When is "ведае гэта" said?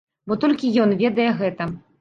1.05-1.73